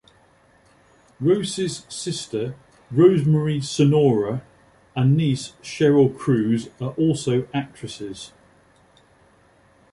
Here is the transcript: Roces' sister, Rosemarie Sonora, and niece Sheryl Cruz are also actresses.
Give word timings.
Roces' 1.19 1.85
sister, 1.87 2.55
Rosemarie 2.91 3.63
Sonora, 3.63 4.41
and 4.95 5.15
niece 5.15 5.53
Sheryl 5.61 6.09
Cruz 6.17 6.69
are 6.81 6.93
also 6.93 7.47
actresses. 7.53 8.31